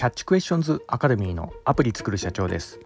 [0.00, 2.80] キャッチクエスチョンズアカデミーのアプリ作る社長です、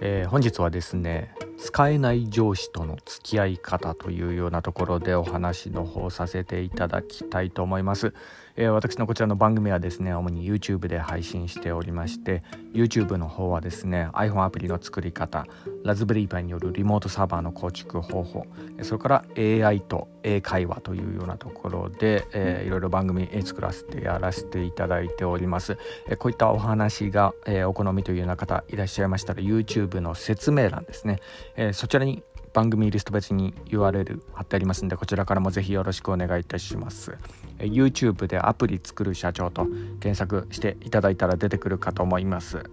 [0.00, 8.14] えー、本日はですね使えない上司との付き合い方というようなところでお話の方させていただきたいと思います、
[8.60, 12.42] えー、私のこちらの番組はですね主に YouTube で配信しておりまして
[12.74, 15.46] YouTube の方はですね iPhone アプリの作り方
[15.82, 18.44] ラズベリーパイによるリモートサーバーの構築方法
[18.82, 31.20] それから AI と英会話というようなところで、えー、いろいろ番組作らせてやらせていただいております、えー、こういったお話が、えー、お好みというような方いらっしゃいましたら YouTube の説明欄ですね、
[31.56, 37.16] えー、そちらに番組リスト別に URL 貼ってありますのでこちらからもぜひよろしくお願いいたします
[37.58, 39.66] YouTube でアプリ作る社長と
[40.00, 42.64] 検索していただいたら出てくるかと思います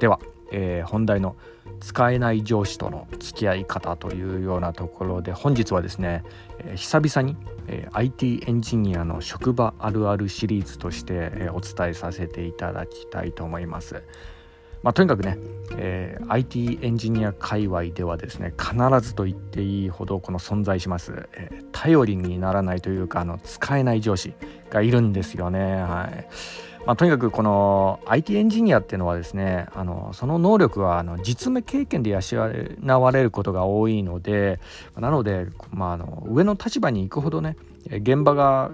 [0.00, 0.20] では、
[0.52, 1.36] えー、本題の
[1.80, 6.24] 使えない上司との付き合い方というようなところで本日はですね、
[6.58, 14.02] えー、久々に、えー、IT エンジニアの職場あるあるシリーズとして、えお伝えさせていただきたいと思います。
[14.82, 15.38] まあ、とにかくね、
[15.76, 24.32] えー、IT エンジニア界隈ではですね必ずと言っていいほどこの存在します、えー、頼りにならないというかあの使えない上司
[24.70, 25.76] がいるんですよね。
[25.82, 26.28] はい
[26.86, 34.60] まあ、とにかくこの IT エンジニアっていうのはですねあのその能力はあの実務経験で養われることが多いので
[34.96, 37.56] なので、まあ、あの上の立場に行くほどね
[37.90, 38.70] 現場が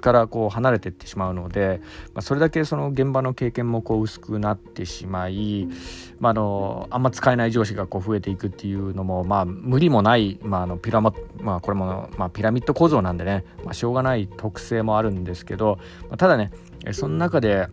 [0.00, 1.80] からこう離れていってしまうので、
[2.14, 5.68] まあ、それだけその現場の経験もこう薄くなってしまい、
[6.18, 15.78] まあ、あのあんま使えない上司がこう増えていくっていうのも、まあ、無理もない、まあ、あのピラマ、まあ、これも、まあ、ピラミッド構造なんでね、まあ、しょうがない特性もあるんですけど、
[16.08, 16.50] まあ、ただね
[16.92, 17.68] その中で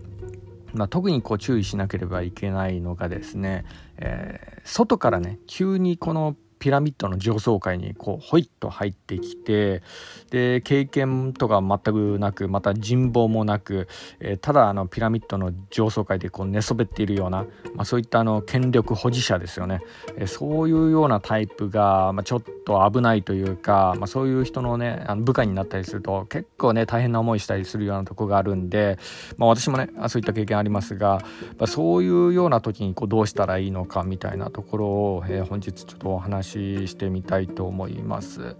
[0.73, 3.66] まあ、特にこう注意しなければいけないのがですね、
[3.98, 9.82] えー、外からね急にこのピラミッドの上層階にこうホイッと入ってきて
[10.30, 13.88] で経験とか全くなくまた人望もなく、
[14.20, 19.82] えー、ただあのピラミッドの上層階でこう寝そべっているような、まあ、そういったあの権力保持者ですよね、
[20.17, 28.98] えー、そういうようなタイプが、まあ、ちょっと危ないというか、まあ、そういう人のねあの部下になったりすると結構ね大変な思いしたりするようなとこがあるんで、
[29.38, 31.22] まあ、私もねそういった経験ありますが、
[31.58, 38.56] まあ、そういうような時にこうどうしたらいいのかみたいなところを、えー、本日ちょっとお話ししてみたいと思います。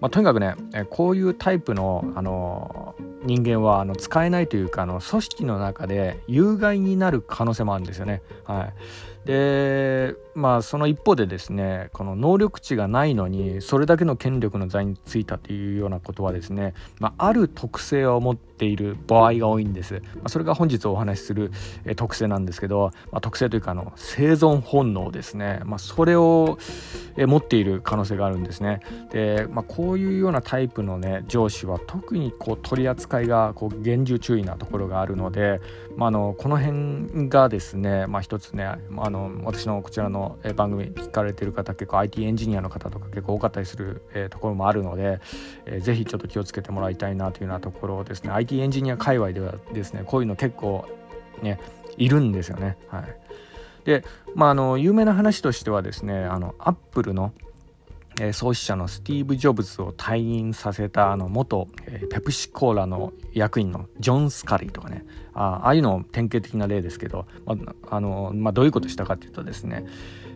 [0.00, 0.54] まあ、とにかくね
[0.90, 2.94] こういうタイプのあの
[3.24, 8.22] 人間はあの使えないというかあの組織の中で有害になる可能性もあるんですよね。
[8.44, 8.74] はい、
[9.28, 21.52] でまあその一方でですねこの能力値がないのにそれだけの権力の座についたというようなことはですね、まあ、ある特性を持っている場合が多いんです、まあ、それが本日お話しする、
[21.96, 26.56] 特性なんですけど、まあ、特性というかあの生存本能ですね、ま、それを、
[27.26, 28.78] 持っている可能性があるんですね。
[29.10, 35.60] で、ま、こういうようなタイプのね上司は特にこう取り扱いがこう厳重注意なところがあるので、
[35.96, 38.78] まあ、のこの辺がですね、まあ、一つねあ
[39.10, 45.20] の私のこちらの番組聞かれてる方結構 IT エンジニアの方とか結構多かったりする、えー、ところもあるので、
[45.66, 50.86] えー、ぜひちょっと気をつけてもらいたいなというようなところですね IT エンジニア界隈ではですねこういうの結構
[51.42, 51.60] ね
[51.96, 52.76] いるんですよね。
[52.88, 53.16] はい、
[53.84, 57.32] で、まあ、あの有名な話としてはですねあのアップルの
[58.32, 61.68] 創始者のスティーブ・ジョブズを退任させたあの元、
[62.10, 67.56] ペプシコーラの役員のジョン・スカリーとかねああいうの典型的な例ですけど、ま
[67.90, 69.86] あのまあ、どういうことしたかというとですね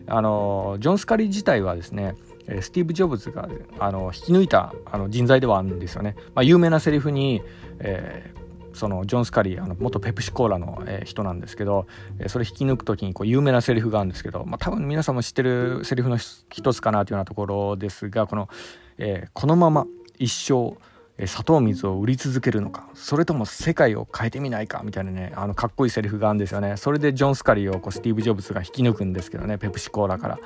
[0.07, 2.15] あのジョン・スカリー自体はですね
[2.61, 3.49] スティーブ・ジョブズが
[3.79, 6.15] あの引き抜いたあの人材ではあるんですよね。
[6.35, 7.41] まあ、有名なセリフに、
[7.79, 8.42] えー
[8.73, 11.87] そのジョン・スカリーあの元ペプシコーラの、えー、人なんですけど、
[12.19, 18.49] えー、それ引き抜く時にこう有名なセリフがあるんですけど、まあ、多分皆さんも知ってるセリフの一つかなというようなところですがこの、
[18.97, 19.85] えー、このまま
[20.17, 20.77] 一生
[21.27, 26.75] 砂糖水を売り続けるのかそれとも世界を変えてみないかみたいなねあのかっこいいセリフがあるんですよね。
[26.75, 30.39] それでジョン・スカリーをこうスティーブ・ジョブズが引き抜くんですけどねペプシコーラから。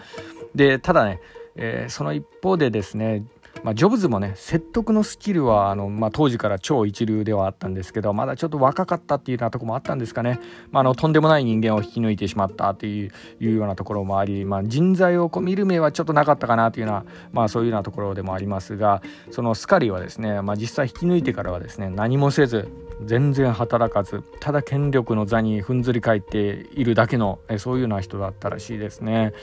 [0.55, 1.21] でただね、
[1.55, 3.23] えー、その一方でですね
[3.63, 10.39] まあ、ジョブズもね説得のスキルはあの、まあ、当時から超一流ではあったんですけどまだちょっと若かったっていうようなとこもあったんですかね、
[10.71, 19.01] まあ、あのとんでもない人間を引き抜いてしまったというようなところもあり、まあ、人材をこう見る目はちょっとなかったかなというような、まあ、そういうようなところでもありますが
[19.31, 22.69] そのスカリはですね、まあ、実際引き抜いてからはですね何もせず
[23.05, 29.33] 全然働かずただ権力の座にふんずり返っているだけのそういうような人だったらしいですね。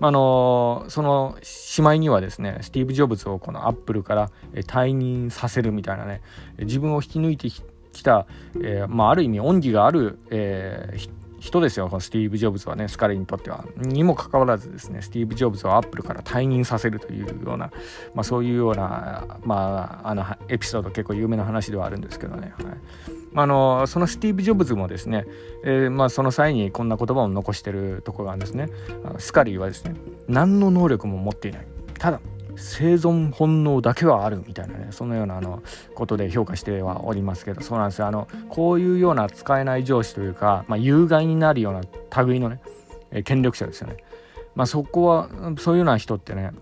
[0.00, 6.20] あのそのしまいにはですねスティーブ・ジョブズをこのアップルから退任させるみたいなね
[6.58, 8.26] 自分を引き抜いてきた、
[8.56, 11.10] えー、まあ、ある意味恩義がある、えー、
[11.44, 13.66] 人ですよこのスティーブ・ジョブズはねスカリーにとっては。
[13.76, 17.70] にもかかわらずですねスティーブ・ジョブズをアップルから退任させるというような、
[18.14, 22.76] まあ、そういうような、まあ、あのエピソード結構有名な話ではあるんですけどね、はい。
[23.36, 25.26] あのそのスティーブ・ジョブズもですね、
[25.64, 28.70] えー、まあ、その際にこんな言葉を残してるところがあるんですね。
[29.18, 29.94] スカリーはですね
[30.28, 31.66] 何の能力も持っていない。
[31.98, 32.20] ただ
[32.56, 35.62] 生存本能だけはあるみたいなねそのようなあの
[35.94, 38.06] ことで評価してはおりますけどそうなんですよ。
[38.06, 41.82] あのこういうような使えない上司というか、まあ、有害になるような
[42.22, 42.60] 類のね、
[43.24, 43.96] 権力者ですよね。
[44.54, 45.28] まあ、そこは
[45.58, 46.52] そういうような人ってね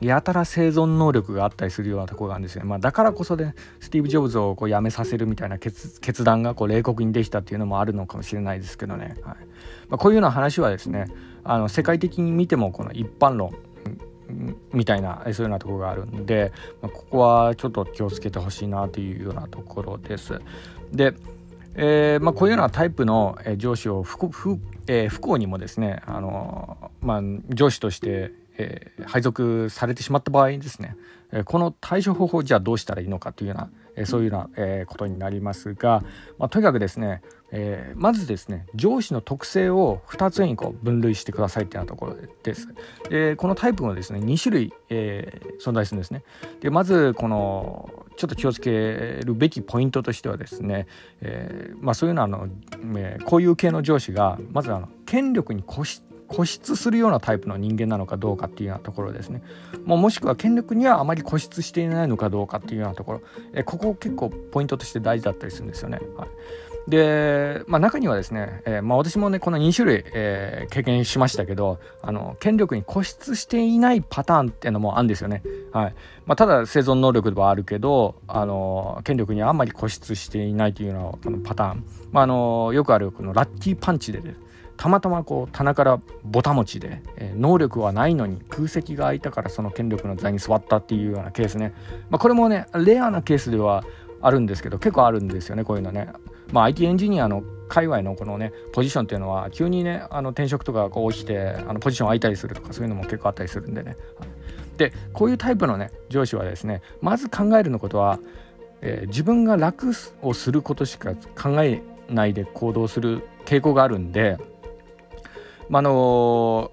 [0.00, 9.36] やたら生存能力があったりするようなところがあるんですよ、まあ、だからこそで、ね、スティーブ・ジョブズをこう辞めさせるみたいな決断がこう冷酷にできたっていうのもあるのかもしれないですけどね、はい。
[9.88, 11.06] まあ、こういうような話はですね
[11.44, 13.54] あの世界的に見てもこの一般論
[14.72, 20.40] みたいなそういうようなところがあるんで、まあ、ここはちょっと気をつけてほしいなというようなところです。
[20.92, 21.14] で
[21.76, 30.96] えーまあ、こういうようなタイプの上司を不不,、えー、不幸にもですねあの、まあ、上司として、えー、配属されてしまった場合ですね、
[31.32, 36.02] えー、この対処方法じゃあどうしたらいいのかというような、えー、そういうような、えー、ことになりますが、
[36.38, 42.68] まあ、とにかくですね、えー、まずですね上司の特性を2つにこう分類してくださいっていうようなところです。
[43.08, 46.24] でこのタイプもですね2種類、えー、存在するんですね。
[46.60, 50.86] でまずこのちょっと気をつけるべきポイントとしてはですね、
[51.20, 52.48] えー、まあ、そういうのはあの、
[52.96, 59.42] えー、こういう系の上司がまずあの権力に固執固執するようなタイプの人間なのかどうかっていうようなところですね。
[59.84, 63.22] もうもしくは権力にはあまり固執していないのかどうかっていうようなところ、
[63.52, 66.00] えここ結構ポイントとして大事だったりするんですよね。
[66.16, 66.28] はい。
[66.88, 75.42] で、まあ、中にはですね、えー、まあ、私もねこの2種類、えー、経験しましたけどあの権力に固執していないパターンっていうのもあるんですよね。
[75.72, 75.94] はい。
[76.26, 84.34] まあ、ただ生存能力ではあるけどあの権力にあんまり固執していないというようなパターン、まあ、あのよくあるこのラッキーパンチで、ね、
[84.76, 91.72] たまたまこう棚からぼた持ちで、えー、能力はないのに空席が空いたからその権力の座に座ったっていうようなケースね、
[92.10, 93.84] まあ、これもねレアなケースでは
[94.20, 96.08] あるんですけど結構あるんですよねこういうのね。
[96.52, 103.96] まあ、IT エンジニアの界隈のこのねポジションっていうのは急にねあの転職とかこう起きてあのポジション空いたりするとかそういうのも結構あったりするんでね。
[104.76, 108.18] でこういうタイプのね上司はですねまず考えるのことは、
[108.80, 109.92] えー、自分が楽
[110.22, 114.38] をすることしか考えないで行動する傾向があるんで、
[115.68, 116.70] まあの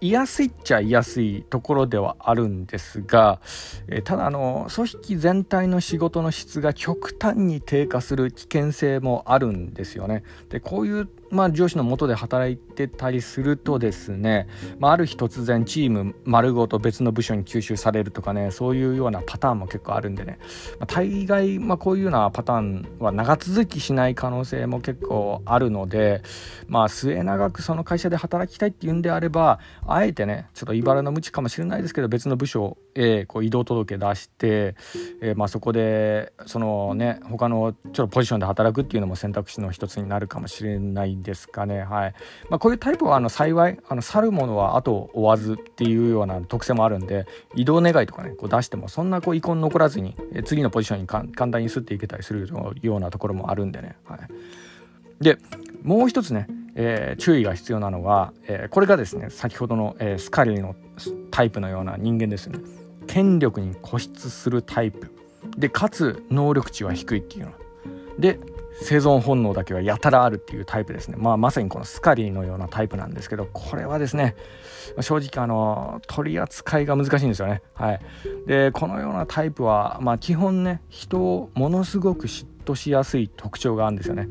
[0.00, 3.40] いやすいっちゃいやすいところではあるんですが、
[3.88, 10.22] え、ただあの組織全体の仕事の質が極端に低下する危険性もあるんですよね。
[10.50, 14.46] でこういうまあ、上司の下で働いてたりするとですね、
[14.78, 20.38] まあ、ある日突然チーム丸ごと別の部署に吸収されるとかねそういうようなパターンも結構あるんでね、
[20.78, 26.22] まあ、大概、まあ、こういうようなパターンは長続きしない可能性も結構あるので、
[26.68, 34.76] まあ、末永くその会社で働きたいっていうんであればあえてねちょっと茨の無知かもしれないですけど別の部署へこう移動届出して、
[35.20, 41.82] えー、まあそこでそのね他のちょっとポジションで働くっていうのも選択肢の一つになるかもしれないですかね。
[41.82, 42.14] はい。
[42.48, 47.26] まあ、こういうタイプはあの幸いあの去るものは後を追わずっていうような特性もあるんで
[47.56, 52.48] 移動願いとかねこう出してもそんなこう遺恨残らずに次のポジションに簡単にすっていけたりする
[52.82, 53.96] ようなところもあるんでね。
[54.04, 54.20] はい、
[55.20, 55.38] で
[55.82, 60.76] もう一つね、えー、注意が必要なのは、えー、これがですね先ほどの、えー、スカリの
[61.30, 62.58] タイプのような人間ですね。
[63.06, 65.10] 権力に固執するタイプ。
[65.58, 67.52] でかつ能力値は低いっていうの。
[68.18, 68.38] で
[68.82, 74.36] 生存本能だけはやたらあるっていうタイプですね、まあ、まさにこのスカリーのようなタイプなんですけどこれはですね
[75.00, 77.62] 正直あの取り扱いが難しいんですよね。
[77.72, 78.00] はい。
[78.46, 84.28] でこのようなタイプは、まあ、基本ね人をものすごく嫉妬しやすい特徴があるんですよね。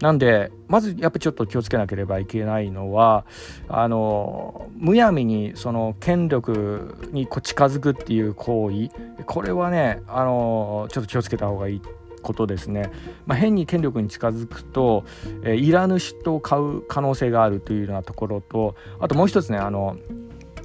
[0.00, 3.24] なんでまずやっぱりちょっと気をつけなければいけないのは
[3.66, 8.90] あのむやみにその権力にこう近づくっていう行為。
[9.24, 11.82] これはねあのちょっと気をつけた方がいい。
[12.26, 12.90] ことですね、
[13.24, 15.04] まあ、変に権力に近づくと、
[15.44, 19.96] えー、いらぬ嫉妬を買う可能性があるというようなところとあともう一つねあの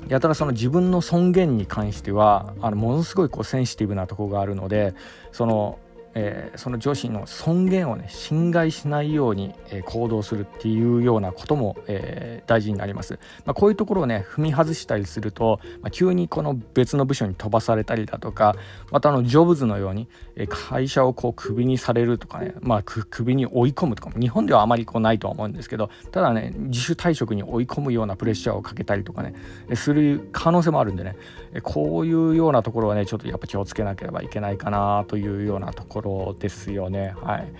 [0.07, 4.95] やたらその自分の尊厳に関してはあのものすごいこうセンシティブなとこがあるので
[5.31, 5.77] その
[6.13, 18.55] えー、その上司の尊厳をね侵害しないように、えー、行動するっていうようなことも、えー、大事になります、まあ、こういうところをね踏み外したりすると、まあ、急にこの別の部署に飛ばされたりだとか
[18.91, 29.33] またあのジョブズのように、え会社をこうクビにされるとかねまあクビに追い込むとか日本ではあまりこうないとは思うんですけどただね自主退職に追い込むようなプレッシャーをかけたりとかね
[29.75, 31.15] する可能性もあるんでね
[31.63, 37.13] こういうようなところはねちょっとやっぱ気をつけなければいけないかなというようなところころですよね。
[37.21, 37.53] はい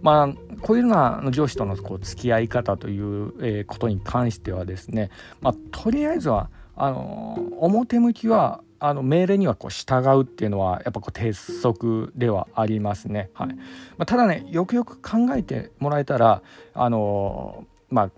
[0.00, 0.28] まあ、
[0.62, 13.30] こういうような上司とのこう付き合い方という、えー、ことに関してはですね、まあ、とりあえずはあの表向きはあの命令にはこう従うっていうのはやっぱこう鉄則ではありますね。
[13.34, 13.54] はいま
[14.00, 16.42] あ、ただねよくよく考えてもらえたら
[16.74, 18.10] あのまあ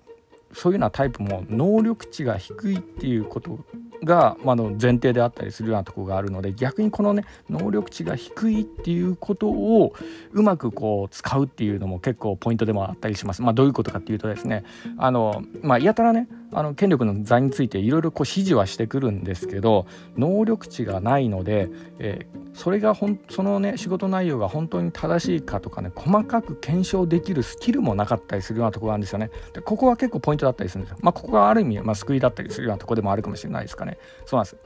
[0.53, 3.61] そういうようなタイプも能力値が低いっていうこと
[4.05, 9.95] が、まあ、の前提であったりするようなとこがあるので逆にこのね能力値が低いっていうことを
[10.33, 13.43] うまくこう使うっていうのも結構ポイントでもあったりします。
[13.43, 14.65] まあ、どういうことかっていうとですね
[14.99, 29.31] あの、まあ、やたらねあの権力の座についていろいろ指示はしてくるんですけど能力値がないので、えー、それがほんそのね仕事内容が本当に正しいかとかね細かく検証できるスキルもなかったりするようなとこがあるんですよね。
[29.53, 30.99] でここは結構ポイントだったりするんですよ。
[31.01, 33.99] まあ、ここがある意味、まあ、救いだったりするようなとこでもあるかもしれないですかね。
[34.27, 34.57] そうなんです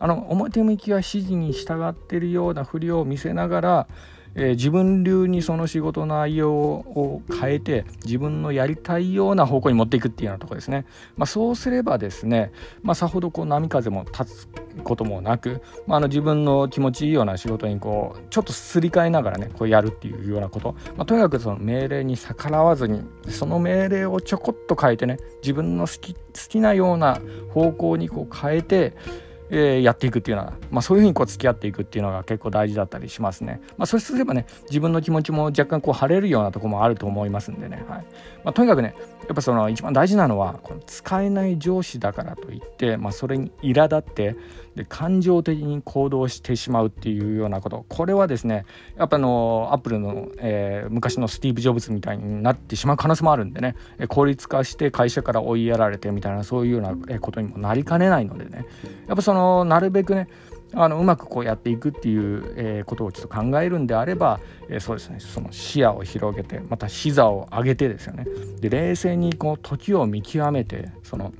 [0.00, 3.88] あの表向きは指示に従ってるようなふりを見せながら、
[4.34, 14.48] えー、自分流にその仕事の内容を変えて自分のやりたいような方向に持っていくっていうようなとこですね、まあ、そうすればですね、まあ、さほどこう波風も立つ
[14.84, 27.20] こともなく、まあ、あの自分の気持ちいいような仕事にこうちょっとすり替えながらねこうやるっていうようなこと、まあ、とにかくその命令に逆らわずにその命令をちょこっと変えてね自分の好き好きなような
[27.52, 28.94] 方向にこう変えて
[29.50, 33.60] えー、やっていくっていうのは、まあ、そういうふうにこう付き合っていくっていうのが結構大事だったりしますね。
[33.76, 38.04] まあ、そうすればね自分の気持ちも若干こう晴れるようなとこもあると思いますんでね、はい。
[38.44, 38.94] まあ、とにかくね
[39.26, 44.36] やっぱその一番大事なのはこの使えない上司だからといって、まあ、それに苛立って
[44.74, 47.84] で感情的に行動してしまうっていうようなこと。
[47.88, 48.64] これはですね
[48.96, 53.74] やっぱあのアップルの、えー、昔のスティーブ・ジョブズみたいになってしまう可能性もあるんでね。
[54.08, 58.66] 効率化して会社から追いやられてみたいなそういうようなことにもなりかねないのでね。
[59.08, 60.28] やっぱそののなるべくね
[60.74, 68.26] あのうまくこうやっていくっていう、えー、ことをちょっと考えるんであれば、えー、そうですねその視野を広げてまた視座を上げてですよね。
[68.60, 71.32] で冷静にこう時を見極めてその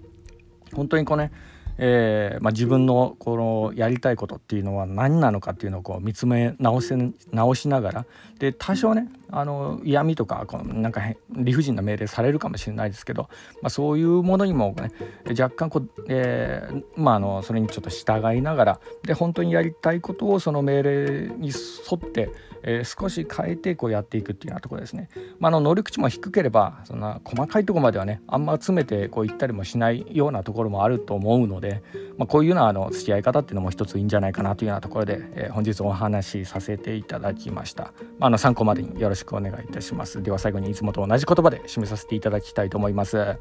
[0.75, 1.31] 本当にこうね
[1.79, 6.97] えーまあ、自分のこのやりたいことっていうのは何なのかっていうのをこう見つめ直せ
[7.31, 8.07] 直しながら
[8.39, 13.29] で多少ねあの嫌味とかこのなんか理不尽な命令されるかもしれないですけど、
[13.63, 14.91] まあ、そういうものにもね
[15.31, 21.55] 若干こう、えーまあ、あのそれにちょっと従いながらで本当にやりたいことをその命令に沿
[21.97, 22.31] って
[22.63, 25.09] えー、少し変えてこうやっていくっていうようなところですね。
[25.39, 31.83] まあ、の能力値も低ければそんな細かいところまではねあんま詰めてこう言ったりもしないようなところもあると思うので、
[32.17, 37.93] まあ、こういうようなあの付き合い方っていうのも一ついいんじゃないかなというようなところで、えー、本日お話しさせていただきました。
[38.19, 40.23] まあ、あの参考までによろしくお願いいたします。
[40.23, 43.37] では最後にいつもと同じ言葉で締めさせていただきたいと思います。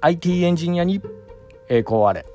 [0.00, 1.00] IT エンジニアに
[1.68, 2.26] 栄光あれ。